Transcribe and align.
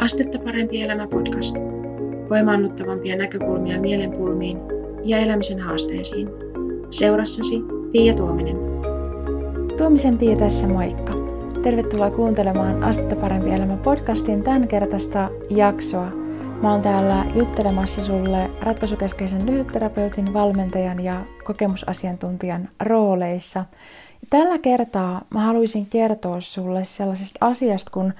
Astetta 0.00 0.38
parempi 0.38 0.82
elämä 0.82 1.06
podcast. 1.06 1.56
Voimaannuttavampia 2.30 3.16
näkökulmia 3.16 3.80
mielenpulmiin 3.80 4.58
ja 5.04 5.18
elämisen 5.18 5.60
haasteisiin. 5.60 6.28
Seurassasi 6.90 7.60
Pia 7.92 8.14
Tuominen. 8.14 8.56
Tuomisen 9.78 10.18
Pia 10.18 10.36
tässä 10.36 10.66
moikka. 10.66 11.12
Tervetuloa 11.62 12.10
kuuntelemaan 12.10 12.84
Astetta 12.84 13.16
parempi 13.16 13.50
elämä 13.50 13.76
podcastin 13.76 14.42
tämän 14.42 14.68
kertaista 14.68 15.30
jaksoa. 15.50 16.10
Mä 16.62 16.72
oon 16.72 16.82
täällä 16.82 17.24
juttelemassa 17.34 18.02
sulle 18.02 18.50
ratkaisukeskeisen 18.60 19.46
lyhytterapeutin, 19.46 20.32
valmentajan 20.32 21.04
ja 21.04 21.24
kokemusasiantuntijan 21.44 22.68
rooleissa. 22.80 23.64
Tällä 24.30 24.58
kertaa 24.58 25.24
mä 25.30 25.40
haluaisin 25.40 25.86
kertoa 25.86 26.40
sulle 26.40 26.84
sellaisesta 26.84 27.38
asiasta, 27.40 27.90
kun 27.94 28.12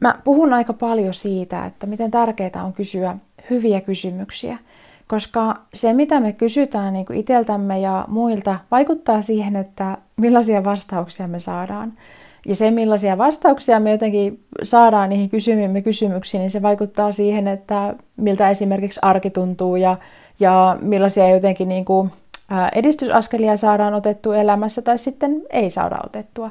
Mä 0.00 0.14
puhun 0.24 0.52
aika 0.52 0.72
paljon 0.72 1.14
siitä, 1.14 1.66
että 1.66 1.86
miten 1.86 2.10
tärkeää 2.10 2.64
on 2.64 2.72
kysyä 2.72 3.16
hyviä 3.50 3.80
kysymyksiä, 3.80 4.58
koska 5.08 5.56
se 5.74 5.92
mitä 5.92 6.20
me 6.20 6.32
kysytään 6.32 6.92
niin 6.92 7.06
itseltämme 7.12 7.80
ja 7.80 8.04
muilta 8.08 8.58
vaikuttaa 8.70 9.22
siihen, 9.22 9.56
että 9.56 9.98
millaisia 10.16 10.64
vastauksia 10.64 11.28
me 11.28 11.40
saadaan. 11.40 11.92
Ja 12.46 12.54
se 12.54 12.70
millaisia 12.70 13.18
vastauksia 13.18 13.80
me 13.80 13.90
jotenkin 13.90 14.44
saadaan 14.62 15.08
niihin 15.08 15.30
kysymimme 15.30 15.82
kysymyksiin, 15.82 16.40
niin 16.40 16.50
se 16.50 16.62
vaikuttaa 16.62 17.12
siihen, 17.12 17.48
että 17.48 17.94
miltä 18.16 18.50
esimerkiksi 18.50 19.00
arki 19.02 19.30
tuntuu 19.30 19.76
ja, 19.76 19.96
ja 20.40 20.78
millaisia 20.80 21.28
jotenkin 21.28 21.68
niin 21.68 21.84
kuin 21.84 22.10
edistysaskelia 22.74 23.56
saadaan 23.56 23.94
otettua 23.94 24.36
elämässä 24.36 24.82
tai 24.82 24.98
sitten 24.98 25.42
ei 25.50 25.70
saada 25.70 25.98
otettua. 26.06 26.50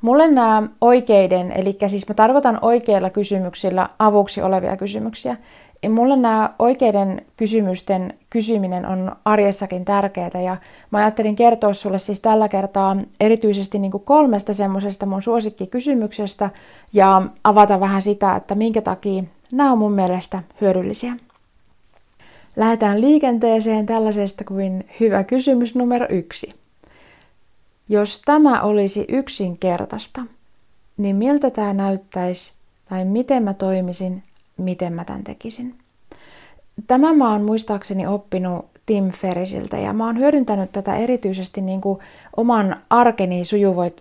Mulle 0.00 0.28
nämä 0.28 0.62
oikeiden, 0.80 1.52
eli 1.52 1.78
siis 1.86 2.08
mä 2.08 2.14
tarkoitan 2.14 2.58
oikeilla 2.62 3.10
kysymyksillä 3.10 3.88
avuksi 3.98 4.42
olevia 4.42 4.76
kysymyksiä. 4.76 5.36
Ja 5.82 5.90
mulle 5.90 6.16
nämä 6.16 6.54
oikeiden 6.58 7.22
kysymysten 7.36 8.14
kysyminen 8.30 8.86
on 8.86 9.12
arjessakin 9.24 9.84
tärkeää 9.84 10.40
ja 10.44 10.56
mä 10.90 10.98
ajattelin 10.98 11.36
kertoa 11.36 11.74
sulle 11.74 11.98
siis 11.98 12.20
tällä 12.20 12.48
kertaa 12.48 12.96
erityisesti 13.20 13.78
niin 13.78 13.90
kuin 13.90 14.04
kolmesta 14.04 14.54
semmoisesta 14.54 15.06
mun 15.06 15.22
suosikkikysymyksestä 15.22 16.50
ja 16.92 17.22
avata 17.44 17.80
vähän 17.80 18.02
sitä, 18.02 18.36
että 18.36 18.54
minkä 18.54 18.80
takia 18.80 19.22
nämä 19.52 19.72
on 19.72 19.78
mun 19.78 19.92
mielestä 19.92 20.42
hyödyllisiä. 20.60 21.12
Lähdetään 22.56 23.00
liikenteeseen 23.00 23.86
tällaisesta 23.86 24.44
kuin 24.44 24.86
hyvä 25.00 25.24
kysymys 25.24 25.74
numero 25.74 26.06
yksi. 26.10 26.54
Jos 27.88 28.22
tämä 28.24 28.62
olisi 28.62 29.04
yksinkertaista, 29.08 30.22
niin 30.96 31.16
miltä 31.16 31.50
tämä 31.50 31.72
näyttäisi 31.72 32.52
tai 32.88 33.04
miten 33.04 33.42
mä 33.42 33.54
toimisin, 33.54 34.22
miten 34.56 34.92
mä 34.92 35.04
tämän 35.04 35.24
tekisin. 35.24 35.74
Tämä 36.86 37.12
mä 37.12 37.32
oon 37.32 37.42
muistaakseni 37.42 38.06
oppinut 38.06 38.66
Tim 38.86 39.10
Ferrisiltä 39.10 39.76
ja 39.78 39.92
mä 39.92 40.06
oon 40.06 40.18
hyödyntänyt 40.18 40.72
tätä 40.72 40.96
erityisesti 40.96 41.60
niin 41.60 41.80
kuin 41.80 41.98
oman 42.36 42.76
arkeni 42.90 43.42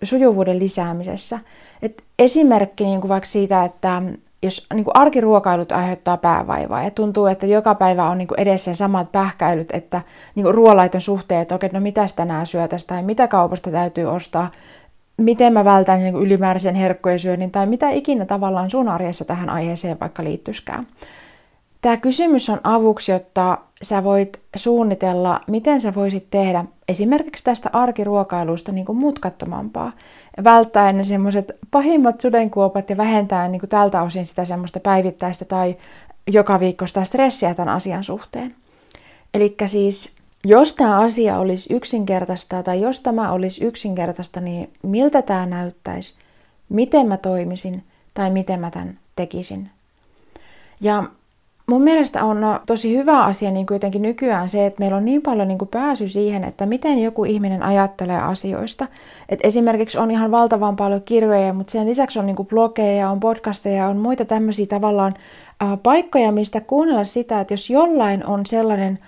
sujuvuuden 0.04 0.60
lisäämisessä. 0.60 1.40
Et 1.82 2.04
esimerkki 2.20 2.84
niin 2.84 3.02
kuin 3.02 3.10
vaikka 3.10 3.30
siitä, 3.30 3.66
että 3.66 4.02
jos 4.44 4.68
niin 4.74 4.84
kuin 4.84 4.96
arkiruokailut 4.96 5.72
aiheuttaa 5.72 6.18
päävaivaa 6.18 6.84
ja 6.84 6.92
tuntuu, 6.92 7.26
että 7.26 7.46
joka 7.46 7.76
päivä 7.76 8.10
on 8.10 8.18
niin 8.18 8.28
kuin 8.28 8.40
edessä 8.40 8.74
samat 8.74 9.12
pähkäilyt, 9.12 9.70
että 9.72 10.02
niin 10.36 10.44
kuin 10.44 10.56
ruoanlaiton 10.56 11.02
suhteen, 11.02 11.42
että 11.42 11.56
okei, 11.56 11.70
no 11.74 11.80
mitäs 11.80 12.14
tänään 12.14 12.46
syötäisiin 12.46 12.88
tai 12.88 13.04
mitä 13.04 13.28
kaupasta 13.28 13.72
täytyy 13.72 14.06
ostaa, 14.06 14.52
miten 15.18 15.54
mä 15.54 15.66
vältän 15.66 16.00
niin 16.00 16.14
kuin 16.14 16.26
ylimääräisen 16.26 16.76
herkkojen 16.76 17.20
syönnin 17.20 17.52
tai 17.52 17.66
mitä 17.66 17.90
ikinä 17.90 18.26
tavallaan 18.26 18.72
sun 18.72 18.90
arjessa 18.90 19.26
tähän 19.26 19.50
aiheeseen 19.50 20.00
vaikka 20.00 20.24
liittyiskään. 20.24 20.88
Tämä 21.82 21.98
kysymys 21.98 22.50
on 22.50 22.62
avuksi, 22.64 23.12
jotta 23.12 23.58
sä 23.82 24.04
voit 24.04 24.40
suunnitella, 24.56 25.42
miten 25.48 25.82
sä 25.82 25.96
voisit 25.96 26.28
tehdä 26.30 26.66
esimerkiksi 26.88 27.44
tästä 27.44 27.70
arkiruokailusta 27.74 28.72
niin 28.72 28.86
kuin 28.86 28.98
mutkattomampaa 28.98 29.92
välttäen 30.44 30.98
ne 30.98 31.04
semmoiset 31.04 31.52
pahimmat 31.72 32.22
sudenkuopat 32.22 32.90
ja 32.90 32.98
vähentää 32.98 33.48
niin 33.48 33.60
kuin 33.60 33.70
tältä 33.70 34.02
osin 34.02 34.26
sitä 34.26 34.46
semmoista 34.46 34.80
päivittäistä 34.80 35.46
tai 35.46 35.76
joka 36.28 36.60
viikkoista 36.60 37.04
stressiä 37.04 37.54
tämän 37.54 37.76
asian 37.76 38.04
suhteen. 38.04 38.56
Eli 39.34 39.56
siis 39.66 40.12
jos 40.46 40.74
tämä 40.74 41.00
asia 41.00 41.38
olisi 41.38 41.74
yksinkertaista 41.74 42.64
tai 42.64 42.82
jos 42.82 43.00
tämä 43.00 43.32
olisi 43.32 43.66
yksinkertaista, 43.66 44.42
niin 44.42 44.74
miltä 44.84 45.22
tämä 45.22 45.46
näyttäisi, 45.46 46.14
miten 46.70 47.08
mä 47.08 47.18
toimisin 47.18 47.84
tai 48.14 48.30
miten 48.30 48.60
mä 48.60 48.72
tämän 48.72 49.00
tekisin. 49.16 49.70
Ja 50.82 51.04
mun 51.68 51.82
mielestä 51.82 52.24
on 52.24 52.42
tosi 52.66 52.98
hyvä 52.98 53.24
asia 53.24 53.52
niin 53.52 53.66
kuin 53.66 53.76
jotenkin 53.76 54.02
nykyään 54.02 54.50
se, 54.50 54.66
että 54.66 54.80
meillä 54.80 54.98
on 54.98 55.06
niin 55.06 55.22
paljon 55.22 55.48
niin 55.48 55.58
kuin 55.58 55.70
pääsy 55.70 56.10
siihen, 56.10 56.44
että 56.44 56.66
miten 56.66 57.04
joku 57.04 57.26
ihminen 57.26 57.64
ajattelee 57.64 58.22
asioista. 58.22 58.88
Et 59.30 59.40
esimerkiksi 59.44 59.98
on 59.98 60.12
ihan 60.12 60.32
valtavan 60.32 60.76
paljon 60.76 61.02
kirjoja, 61.02 61.54
mutta 61.54 61.72
sen 61.72 61.88
lisäksi 61.88 62.20
on 62.20 62.26
niin 62.26 62.36
kuin 62.36 62.48
blogeja, 62.48 63.10
on 63.10 63.20
podcasteja, 63.20 63.88
on 63.88 63.98
muita 63.98 64.26
tämmöisiä 64.26 64.66
tavallaan 64.66 65.14
äh, 65.64 65.80
paikkoja, 65.84 66.32
mistä 66.32 66.62
kuunnella 66.62 67.04
sitä, 67.04 67.40
että 67.40 67.54
jos 67.54 67.70
jollain 67.70 68.26
on 68.26 68.46
sellainen 68.46 69.00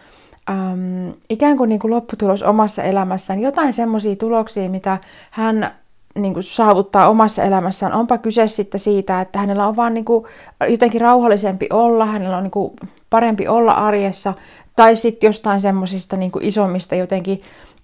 ähm, 0.50 1.10
ikään 1.30 1.58
kuin, 1.58 1.70
niin 1.70 1.80
kuin 1.80 1.92
lopputulos 1.92 2.44
omassa 2.44 2.84
elämässään, 2.84 3.40
jotain 3.40 3.74
semmoisia 3.74 4.16
tuloksia, 4.16 4.70
mitä 4.70 4.98
hän 5.32 5.72
niin 6.16 6.34
kuin 6.34 6.44
saavuttaa 6.44 7.10
omassa 7.10 7.44
elämässään. 7.44 7.94
Onpa 7.94 8.18
kyse 8.18 8.48
sitten 8.48 8.80
siitä, 8.80 9.22
että 9.22 9.40
hänellä 9.40 9.68
on 9.68 9.76
vaan 9.76 9.94
niin 9.94 10.06
kuin 10.06 10.26
jotenkin 10.70 11.02
rauhallisempi 11.02 11.68
olla, 11.74 12.06
hänellä 12.06 12.38
on 12.38 12.44
niin 12.44 12.52
kuin 12.52 12.74
parempi 13.10 13.48
olla 13.48 13.72
arjessa, 13.72 14.34
tai 14.76 14.96
sitten 14.96 15.28
jostain 15.28 15.62
semmoisista 15.62 16.18
niin 16.18 16.32
isommista 16.42 16.96
jotenkin 16.96 17.42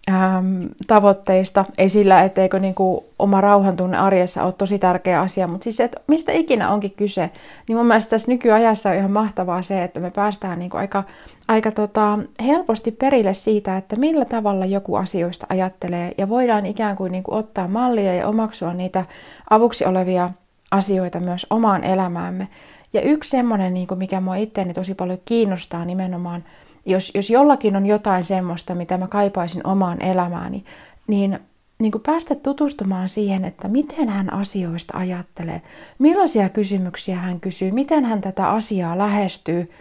äm, 0.09 0.69
tavoitteista, 0.87 1.65
ei 1.77 1.89
sillä, 1.89 2.23
etteikö 2.23 2.59
niin 2.59 2.75
kuin 2.75 3.05
oma 3.19 3.41
rauhantunne 3.41 3.97
arjessa 3.97 4.43
ole 4.43 4.53
tosi 4.53 4.79
tärkeä 4.79 5.21
asia, 5.21 5.47
mutta 5.47 5.63
siis 5.63 5.79
että 5.79 5.99
mistä 6.07 6.31
ikinä 6.31 6.69
onkin 6.69 6.91
kyse, 6.91 7.29
niin 7.67 7.77
mun 7.77 7.85
mielestä 7.85 8.09
tässä 8.09 8.31
nykyajassa 8.31 8.89
on 8.89 8.95
ihan 8.95 9.11
mahtavaa 9.11 9.61
se, 9.61 9.83
että 9.83 9.99
me 9.99 10.11
päästään 10.11 10.59
niin 10.59 10.69
kuin 10.69 10.81
aika, 10.81 11.03
aika 11.47 11.71
tota, 11.71 12.19
helposti 12.45 12.91
perille 12.91 13.33
siitä, 13.33 13.77
että 13.77 13.95
millä 13.95 14.25
tavalla 14.25 14.65
joku 14.65 14.95
asioista 14.95 15.47
ajattelee, 15.49 16.11
ja 16.17 16.29
voidaan 16.29 16.65
ikään 16.65 16.95
kuin, 16.95 17.11
niin 17.11 17.23
kuin 17.23 17.37
ottaa 17.37 17.67
mallia 17.67 18.15
ja 18.15 18.27
omaksua 18.27 18.73
niitä 18.73 19.05
avuksi 19.49 19.85
olevia 19.85 20.29
asioita 20.71 21.19
myös 21.19 21.47
omaan 21.49 21.83
elämäämme. 21.83 22.47
Ja 22.93 23.01
yksi 23.01 23.29
semmoinen, 23.29 23.73
niin 23.73 23.87
mikä 23.95 24.19
mua 24.19 24.35
itseäni 24.35 24.73
tosi 24.73 24.95
paljon 24.95 25.19
kiinnostaa 25.25 25.85
nimenomaan 25.85 26.43
jos, 26.85 27.11
jos 27.15 27.29
jollakin 27.29 27.75
on 27.75 27.85
jotain 27.85 28.23
semmoista, 28.23 28.75
mitä 28.75 28.97
mä 28.97 29.07
kaipaisin 29.07 29.67
omaan 29.67 30.01
elämääni, 30.01 30.63
niin, 31.07 31.39
niin 31.79 31.91
kuin 31.91 32.01
päästä 32.01 32.35
tutustumaan 32.35 33.09
siihen, 33.09 33.45
että 33.45 33.67
miten 33.67 34.09
hän 34.09 34.33
asioista 34.33 34.97
ajattelee, 34.97 35.61
millaisia 35.99 36.49
kysymyksiä 36.49 37.15
hän 37.15 37.39
kysyy, 37.39 37.71
miten 37.71 38.05
hän 38.05 38.21
tätä 38.21 38.49
asiaa 38.49 38.97
lähestyy, 38.97 39.71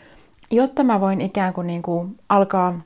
jotta 0.50 0.84
mä 0.84 1.00
voin 1.00 1.20
ikään 1.20 1.52
kuin, 1.52 1.66
niin 1.66 1.82
kuin 1.82 2.16
alkaa 2.28 2.80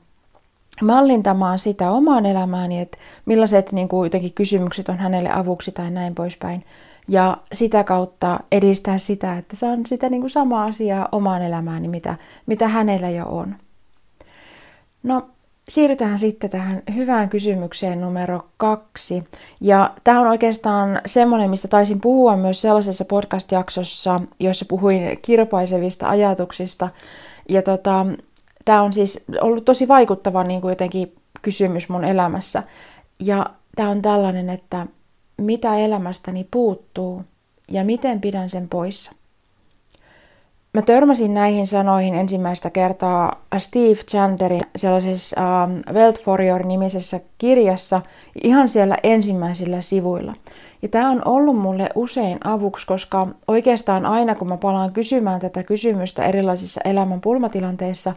mallintamaan 0.81 1.59
sitä 1.59 1.91
omaan 1.91 2.25
elämääni, 2.25 2.79
että 2.79 2.97
millaiset 3.25 3.71
niin 3.71 3.87
kuin, 3.87 4.05
jotenkin 4.05 4.33
kysymykset 4.33 4.89
on 4.89 4.97
hänelle 4.97 5.31
avuksi 5.31 5.71
tai 5.71 5.91
näin 5.91 6.15
poispäin. 6.15 6.65
Ja 7.07 7.37
sitä 7.53 7.83
kautta 7.83 8.39
edistää 8.51 8.97
sitä, 8.97 9.37
että 9.37 9.55
saan 9.55 9.85
sitä 9.85 10.09
niin 10.09 10.21
kuin 10.21 10.29
samaa 10.29 10.63
asiaa 10.63 11.09
omaan 11.11 11.41
elämääni, 11.41 11.87
mitä, 11.87 12.15
mitä 12.45 12.67
hänellä 12.67 13.09
jo 13.09 13.25
on. 13.25 13.55
No, 15.03 15.29
siirrytään 15.69 16.19
sitten 16.19 16.49
tähän 16.49 16.83
hyvään 16.95 17.29
kysymykseen 17.29 18.01
numero 18.01 18.47
kaksi. 18.57 19.23
Ja 19.61 19.93
tämä 20.03 20.21
on 20.21 20.27
oikeastaan 20.27 21.01
semmoinen, 21.05 21.49
mistä 21.49 21.67
taisin 21.67 22.01
puhua 22.01 22.37
myös 22.37 22.61
sellaisessa 22.61 23.05
podcast-jaksossa, 23.05 24.21
jossa 24.39 24.65
puhuin 24.65 25.19
kirpaisevista 25.21 26.09
ajatuksista. 26.09 26.89
Ja 27.49 27.61
tota, 27.61 28.05
tämä 28.65 28.81
on 28.81 28.93
siis 28.93 29.23
ollut 29.41 29.65
tosi 29.65 29.87
vaikuttava 29.87 30.43
niin 30.43 30.61
kuin 30.61 30.71
jotenkin 30.71 31.15
kysymys 31.41 31.89
mun 31.89 32.03
elämässä. 32.03 32.63
Ja 33.19 33.45
tämä 33.75 33.89
on 33.89 34.01
tällainen, 34.01 34.49
että 34.49 34.87
mitä 35.37 35.77
elämästäni 35.77 36.47
puuttuu 36.51 37.23
ja 37.71 37.83
miten 37.83 38.21
pidän 38.21 38.49
sen 38.49 38.69
poissa. 38.69 39.11
Mä 40.73 40.81
törmäsin 40.81 41.33
näihin 41.33 41.67
sanoihin 41.67 42.15
ensimmäistä 42.15 42.69
kertaa 42.69 43.41
Steve 43.57 43.95
Chandlerin 43.95 44.61
sellaisessa 44.75 45.35
uh, 45.39 45.93
Wealth 45.95 46.21
for 46.21 46.41
Your-nimisessä 46.41 47.19
kirjassa 47.37 48.01
ihan 48.43 48.69
siellä 48.69 48.97
ensimmäisillä 49.03 49.81
sivuilla. 49.81 50.33
Ja 50.81 50.87
tämä 50.87 51.09
on 51.09 51.21
ollut 51.25 51.57
mulle 51.57 51.89
usein 51.95 52.37
avuksi, 52.43 52.87
koska 52.87 53.27
oikeastaan 53.47 54.05
aina 54.05 54.35
kun 54.35 54.47
mä 54.47 54.57
palaan 54.57 54.93
kysymään 54.93 55.39
tätä 55.39 55.63
kysymystä 55.63 56.23
erilaisissa 56.23 56.81
elämän 56.85 57.21
pulmatilanteissa, 57.21 58.13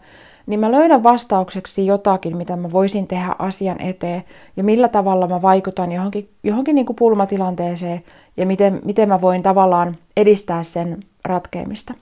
niin 0.47 0.61
mä 0.61 0.73
löydän 0.73 1.03
vastaukseksi 1.03 1.87
jotakin, 1.87 2.37
mitä 2.37 2.57
mä 2.57 2.73
voisin 2.73 3.07
tehdä 3.07 3.35
asian 3.39 3.81
eteen 3.81 4.25
ja 4.57 4.65
millä 4.65 4.89
tavalla 4.89 5.27
mä 5.27 5.43
vaikutan 5.43 5.93
johonkin, 5.93 6.29
johonkin 6.43 6.75
niin 6.75 6.87
kuin 6.87 6.97
pulmatilanteeseen 6.97 8.03
ja 8.37 8.47
miten, 8.47 8.81
miten 8.85 9.09
mä 9.09 9.21
voin 9.21 9.43
tavallaan 9.43 9.97
edistää 10.17 10.63
sen 10.63 11.01
ratkeamista. 11.25 11.95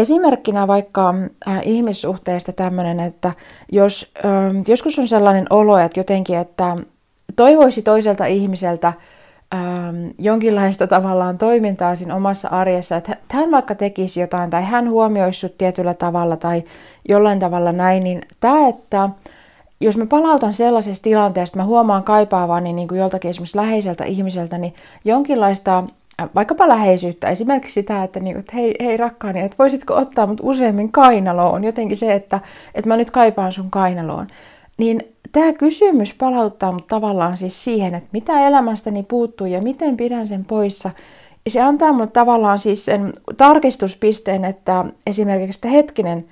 Esimerkkinä 0.00 0.66
vaikka 0.66 1.14
äh, 1.48 1.60
ihmissuhteista 1.64 2.52
tämmöinen, 2.52 3.00
että 3.00 3.32
jos 3.72 4.12
äh, 4.16 4.62
joskus 4.68 4.98
on 4.98 5.08
sellainen 5.08 5.46
olo, 5.50 5.78
että 5.78 6.00
jotenkin, 6.00 6.38
että 6.38 6.76
toivoisi 7.36 7.82
toiselta 7.82 8.26
ihmiseltä 8.26 8.88
äh, 8.88 9.60
jonkinlaista 10.18 10.86
tavallaan 10.86 11.38
toimintaa 11.38 11.94
siinä 11.94 12.14
omassa 12.14 12.48
arjessa, 12.48 12.96
että 12.96 13.16
hän 13.32 13.50
vaikka 13.50 13.74
tekisi 13.74 14.20
jotain 14.20 14.50
tai 14.50 14.64
hän 14.64 14.90
huomioisi 14.90 15.40
sut 15.40 15.58
tietyllä 15.58 15.94
tavalla 15.94 16.36
tai 16.36 16.62
jollain 17.08 17.38
tavalla 17.38 17.72
näin, 17.72 18.04
niin 18.04 18.22
tämä, 18.40 18.68
että 18.68 19.08
jos 19.80 19.96
mä 19.96 20.06
palautan 20.06 20.52
sellaisesta 20.52 21.02
tilanteesta, 21.02 21.56
mä 21.56 21.64
huomaan 21.64 22.02
kaipaavani 22.02 22.72
niin 22.72 22.88
kuin 22.88 22.98
joltakin 22.98 23.28
esimerkiksi 23.28 23.56
läheiseltä 23.56 24.04
ihmiseltä, 24.04 24.58
niin 24.58 24.74
jonkinlaista 25.04 25.84
vaikkapa 26.34 26.68
läheisyyttä, 26.68 27.28
esimerkiksi 27.28 27.74
sitä, 27.74 28.02
että, 28.02 28.20
niin, 28.20 28.36
että 28.36 28.52
hei, 28.54 28.74
hei 28.80 28.96
rakkaani, 28.96 29.40
että 29.40 29.56
voisitko 29.58 29.94
ottaa 29.94 30.26
mut 30.26 30.40
useammin 30.42 30.92
kainaloon, 30.92 31.64
jotenkin 31.64 31.96
se, 31.96 32.14
että, 32.14 32.40
että 32.74 32.88
mä 32.88 32.96
nyt 32.96 33.10
kaipaan 33.10 33.52
sun 33.52 33.70
kainaloon, 33.70 34.26
niin 34.78 35.00
tämä 35.32 35.52
kysymys 35.52 36.14
palauttaa 36.14 36.72
mut 36.72 36.86
tavallaan 36.86 37.36
siis 37.36 37.64
siihen, 37.64 37.94
että 37.94 38.08
mitä 38.12 38.46
elämästäni 38.46 39.02
puuttuu 39.02 39.46
ja 39.46 39.62
miten 39.62 39.96
pidän 39.96 40.28
sen 40.28 40.44
poissa. 40.44 40.90
Ja 41.44 41.50
se 41.50 41.60
antaa 41.60 41.92
mulle 41.92 42.06
tavallaan 42.06 42.58
siis 42.58 42.84
sen 42.84 43.12
tarkistuspisteen, 43.36 44.44
että 44.44 44.84
esimerkiksi, 45.06 45.58
että 45.58 45.68
hetkinen, 45.68 46.24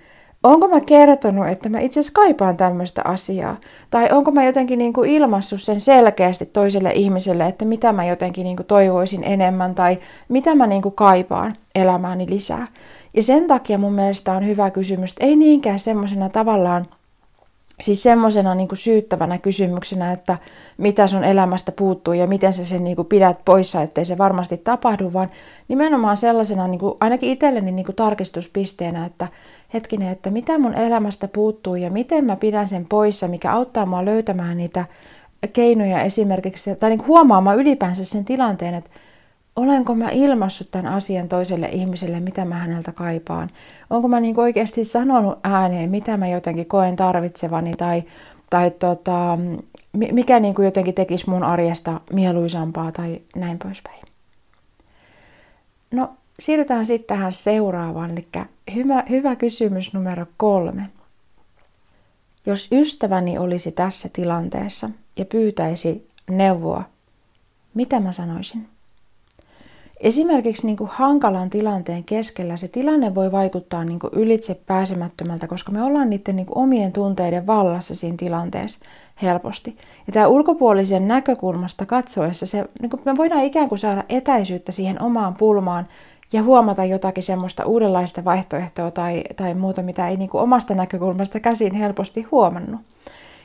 onko 0.42 0.68
mä 0.68 0.80
kertonut, 0.80 1.48
että 1.48 1.68
mä 1.68 1.80
itse 1.80 2.00
asiassa 2.00 2.20
kaipaan 2.20 2.56
tämmöistä 2.56 3.02
asiaa? 3.04 3.56
Tai 3.90 4.08
onko 4.12 4.30
mä 4.30 4.44
jotenkin 4.44 4.78
niin 4.78 4.92
kuin 4.92 5.10
ilmassut 5.10 5.62
sen 5.62 5.80
selkeästi 5.80 6.46
toiselle 6.46 6.92
ihmiselle, 6.92 7.46
että 7.46 7.64
mitä 7.64 7.92
mä 7.92 8.04
jotenkin 8.04 8.44
niin 8.44 8.56
kuin 8.56 8.66
toivoisin 8.66 9.24
enemmän 9.24 9.74
tai 9.74 9.98
mitä 10.28 10.54
mä 10.54 10.66
niin 10.66 10.82
kuin 10.82 10.94
kaipaan 10.94 11.54
elämääni 11.74 12.26
lisää? 12.30 12.66
Ja 13.14 13.22
sen 13.22 13.46
takia 13.46 13.78
mun 13.78 13.92
mielestä 13.92 14.32
on 14.32 14.46
hyvä 14.46 14.70
kysymys, 14.70 15.14
ei 15.20 15.36
niinkään 15.36 15.78
semmoisena 15.78 16.28
tavallaan 16.28 16.86
Siis 17.82 18.02
semmoisena 18.02 18.54
niin 18.54 18.68
syyttävänä 18.74 19.38
kysymyksenä, 19.38 20.12
että 20.12 20.38
mitä 20.78 21.06
sun 21.06 21.24
elämästä 21.24 21.72
puuttuu 21.72 22.14
ja 22.14 22.26
miten 22.26 22.52
sä 22.52 22.64
sen 22.64 22.84
niin 22.84 22.96
kuin 22.96 23.08
pidät 23.08 23.44
poissa, 23.44 23.82
ettei 23.82 24.04
se 24.04 24.18
varmasti 24.18 24.56
tapahdu, 24.56 25.12
vaan 25.12 25.30
nimenomaan 25.68 26.16
sellaisena 26.16 26.68
niin 26.68 26.78
kuin, 26.78 26.94
ainakin 27.00 27.30
itselleni 27.30 27.72
niin 27.72 27.86
kuin 27.86 27.96
tarkistuspisteenä, 27.96 29.06
että 29.06 29.28
hetkinen, 29.72 30.08
että 30.08 30.30
mitä 30.30 30.58
mun 30.58 30.74
elämästä 30.74 31.28
puuttuu 31.28 31.74
ja 31.74 31.90
miten 31.90 32.24
mä 32.24 32.36
pidän 32.36 32.68
sen 32.68 32.86
poissa, 32.86 33.28
mikä 33.28 33.52
auttaa 33.52 33.86
mua 33.86 34.04
löytämään 34.04 34.56
niitä 34.56 34.84
keinoja 35.52 36.00
esimerkiksi, 36.00 36.76
tai 36.76 36.90
niin 36.90 37.06
huomaamaan 37.06 37.58
ylipäänsä 37.58 38.04
sen 38.04 38.24
tilanteen, 38.24 38.74
että 38.74 38.90
olenko 39.56 39.94
mä 39.94 40.10
ilmassut 40.10 40.70
tämän 40.70 40.92
asian 40.92 41.28
toiselle 41.28 41.66
ihmiselle, 41.66 42.20
mitä 42.20 42.44
mä 42.44 42.54
häneltä 42.54 42.92
kaipaan. 42.92 43.50
Onko 43.90 44.08
mä 44.08 44.20
niin 44.20 44.40
oikeasti 44.40 44.84
sanonut 44.84 45.38
ääneen, 45.44 45.90
mitä 45.90 46.16
mä 46.16 46.28
jotenkin 46.28 46.66
koen 46.66 46.96
tarvitsevani, 46.96 47.72
tai, 47.72 48.04
tai 48.50 48.70
tota, 48.70 49.38
mikä 49.92 50.40
niin 50.40 50.54
jotenkin 50.64 50.94
tekisi 50.94 51.30
mun 51.30 51.42
arjesta 51.42 52.00
mieluisampaa, 52.12 52.92
tai 52.92 53.20
näin 53.36 53.58
poispäin. 53.58 54.02
No, 55.90 56.10
siirrytään 56.40 56.86
sitten 56.86 57.16
tähän 57.16 57.32
seuraavaan, 57.32 58.10
eli 58.10 58.26
hyvä, 58.74 59.04
hyvä 59.10 59.36
kysymys 59.36 59.92
numero 59.92 60.26
kolme. 60.36 60.90
Jos 62.46 62.68
ystäväni 62.72 63.38
olisi 63.38 63.72
tässä 63.72 64.08
tilanteessa 64.12 64.90
ja 65.16 65.24
pyytäisi 65.24 66.08
neuvoa, 66.30 66.82
mitä 67.74 68.00
mä 68.00 68.12
sanoisin? 68.12 68.68
Esimerkiksi 70.00 70.66
niin 70.66 70.76
kuin 70.76 70.90
hankalan 70.92 71.50
tilanteen 71.50 72.04
keskellä 72.04 72.56
se 72.56 72.68
tilanne 72.68 73.14
voi 73.14 73.32
vaikuttaa 73.32 73.84
niin 73.84 73.98
kuin 73.98 74.12
ylitse 74.12 74.60
pääsemättömältä, 74.66 75.46
koska 75.46 75.72
me 75.72 75.82
ollaan 75.82 76.10
niiden 76.10 76.36
niin 76.36 76.46
kuin 76.46 76.58
omien 76.58 76.92
tunteiden 76.92 77.46
vallassa 77.46 77.94
siinä 77.94 78.16
tilanteessa 78.16 78.78
helposti. 79.22 79.76
Ja 80.06 80.12
tämä 80.12 80.26
ulkopuolisen 80.26 81.08
näkökulmasta 81.08 81.86
katsoessa, 81.86 82.46
se, 82.46 82.64
niin 82.82 82.90
kuin 82.90 83.02
me 83.04 83.16
voidaan 83.16 83.44
ikään 83.44 83.68
kuin 83.68 83.78
saada 83.78 84.04
etäisyyttä 84.08 84.72
siihen 84.72 85.02
omaan 85.02 85.34
pulmaan 85.34 85.88
ja 86.32 86.42
huomata 86.42 86.84
jotakin 86.84 87.22
semmoista 87.22 87.64
uudenlaista 87.64 88.24
vaihtoehtoa 88.24 88.90
tai, 88.90 89.24
tai 89.36 89.54
muuta, 89.54 89.82
mitä 89.82 90.08
ei 90.08 90.16
niin 90.16 90.30
kuin 90.30 90.42
omasta 90.42 90.74
näkökulmasta 90.74 91.40
käsin 91.40 91.74
helposti 91.74 92.22
huomannut. 92.22 92.80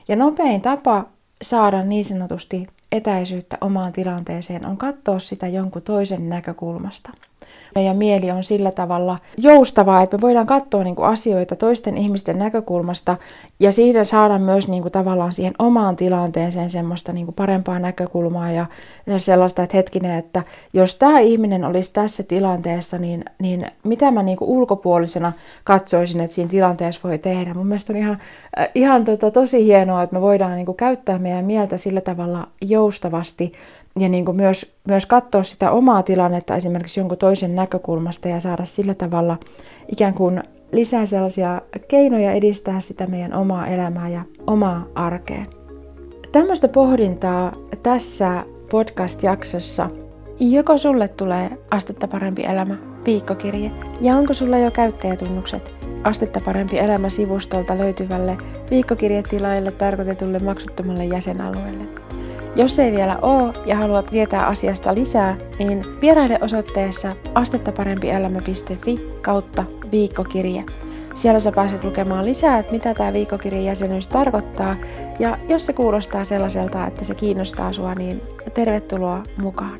Ja 0.07 0.15
nopein 0.15 0.61
tapa 0.61 1.05
saada 1.41 1.83
niin 1.83 2.05
sanotusti 2.05 2.67
etäisyyttä 2.91 3.57
omaan 3.61 3.93
tilanteeseen 3.93 4.65
on 4.65 4.77
katsoa 4.77 5.19
sitä 5.19 5.47
jonkun 5.47 5.81
toisen 5.81 6.29
näkökulmasta. 6.29 7.09
Meidän 7.75 7.97
mieli 7.97 8.31
on 8.31 8.43
sillä 8.43 8.71
tavalla 8.71 9.17
joustavaa, 9.37 10.01
että 10.01 10.17
me 10.17 10.21
voidaan 10.21 10.47
katsoa 10.47 10.83
niin 10.83 10.95
kuin 10.95 11.07
asioita 11.07 11.55
toisten 11.55 11.97
ihmisten 11.97 12.39
näkökulmasta 12.39 13.17
ja 13.59 13.71
siitä 13.71 14.03
saada 14.03 14.39
myös 14.39 14.67
niin 14.67 14.81
kuin 14.81 14.91
tavallaan 14.91 15.31
siihen 15.31 15.53
omaan 15.59 15.95
tilanteeseen 15.95 16.69
semmoista 16.69 17.13
niin 17.13 17.25
kuin 17.25 17.35
parempaa 17.35 17.79
näkökulmaa 17.79 18.51
ja 18.51 18.65
sellaista, 19.17 19.63
että 19.63 19.77
hetkinen, 19.77 20.17
että 20.17 20.43
jos 20.73 20.95
tämä 20.95 21.19
ihminen 21.19 21.65
olisi 21.65 21.93
tässä 21.93 22.23
tilanteessa, 22.23 22.97
niin, 22.97 23.25
niin 23.39 23.65
mitä 23.83 24.11
mä 24.11 24.23
niin 24.23 24.37
kuin 24.37 24.49
ulkopuolisena 24.49 25.33
katsoisin, 25.63 26.21
että 26.21 26.35
siinä 26.35 26.51
tilanteessa 26.51 27.01
voi 27.03 27.17
tehdä. 27.17 27.53
Mun 27.53 27.67
mielestä 27.67 27.93
on 27.93 27.99
ihan, 27.99 28.17
äh, 28.59 28.69
ihan 28.75 29.05
tota, 29.05 29.31
tosi 29.31 29.65
hienoa, 29.65 30.03
että 30.03 30.15
me 30.15 30.21
voidaan 30.21 30.55
niin 30.55 30.65
kuin 30.65 30.77
käyttää 30.77 31.19
meidän 31.19 31.45
mieltä 31.45 31.77
sillä 31.77 32.01
tavalla 32.01 32.47
joustavasti 32.61 33.53
ja 33.99 34.09
niin 34.09 34.25
kuin 34.25 34.37
myös, 34.37 34.75
myös 34.87 35.05
katsoa 35.05 35.43
sitä 35.43 35.71
omaa 35.71 36.03
tilannetta 36.03 36.55
esimerkiksi 36.55 36.99
jonkun 36.99 37.17
toisen 37.17 37.55
näkökulmasta 37.55 38.27
ja 38.27 38.39
saada 38.39 38.65
sillä 38.65 38.93
tavalla 38.93 39.37
ikään 39.91 40.13
kuin 40.13 40.43
lisää 40.71 41.05
sellaisia 41.05 41.61
keinoja 41.87 42.31
edistää 42.31 42.79
sitä 42.79 43.07
meidän 43.07 43.33
omaa 43.33 43.67
elämää 43.67 44.09
ja 44.09 44.21
omaa 44.47 44.85
arkea. 44.95 45.45
Tämmöistä 46.31 46.67
pohdintaa 46.67 47.53
tässä 47.83 48.43
podcast-jaksossa. 48.71 49.89
Joko 50.39 50.77
sulle 50.77 51.07
tulee 51.07 51.57
Astetta 51.71 52.07
parempi 52.07 52.43
elämä 52.43 52.77
viikkokirje 53.05 53.71
ja 54.01 54.15
onko 54.15 54.33
sulla 54.33 54.57
jo 54.57 54.71
käyttäjätunnukset 54.71 55.71
Astetta 56.03 56.39
parempi 56.45 56.79
elämä 56.79 57.09
sivustolta 57.09 57.77
löytyvälle 57.77 58.37
viikkokirjetilaille 58.71 59.71
tarkoitetulle 59.71 60.39
maksuttomalle 60.39 61.05
jäsenalueelle. 61.05 62.02
Jos 62.55 62.79
ei 62.79 62.91
vielä 62.91 63.19
ole 63.21 63.53
ja 63.65 63.75
haluat 63.75 64.05
tietää 64.05 64.45
asiasta 64.45 64.95
lisää, 64.95 65.37
niin 65.59 65.85
vieraile 66.01 66.39
osoitteessa 66.41 67.15
astettaparempielämä.fi 67.35 68.97
kautta 69.21 69.63
viikkokirje. 69.91 70.63
Siellä 71.15 71.39
sä 71.39 71.51
pääset 71.51 71.83
lukemaan 71.83 72.25
lisää, 72.25 72.59
että 72.59 72.71
mitä 72.71 72.93
tämä 72.93 73.13
viikkokirjan 73.13 73.65
jäsenyys 73.65 74.07
tarkoittaa. 74.07 74.75
Ja 75.19 75.37
jos 75.49 75.65
se 75.65 75.73
kuulostaa 75.73 76.25
sellaiselta, 76.25 76.87
että 76.87 77.03
se 77.03 77.15
kiinnostaa 77.15 77.73
sua, 77.73 77.95
niin 77.95 78.21
tervetuloa 78.53 79.23
mukaan. 79.37 79.79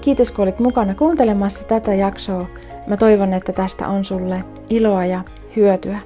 Kiitos 0.00 0.30
kun 0.30 0.42
olit 0.42 0.58
mukana 0.58 0.94
kuuntelemassa 0.94 1.64
tätä 1.64 1.94
jaksoa. 1.94 2.46
Mä 2.86 2.96
toivon, 2.96 3.32
että 3.32 3.52
tästä 3.52 3.88
on 3.88 4.04
sulle 4.04 4.44
iloa 4.70 5.04
ja 5.04 5.24
hyötyä. 5.56 5.98